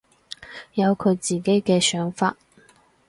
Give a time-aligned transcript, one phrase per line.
[0.73, 2.35] 有佢自己嘅想法